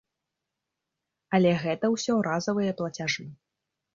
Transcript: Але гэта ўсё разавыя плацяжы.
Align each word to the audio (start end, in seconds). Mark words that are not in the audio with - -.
Але 1.37 1.51
гэта 1.65 1.85
ўсё 1.95 2.17
разавыя 2.29 2.71
плацяжы. 2.79 3.29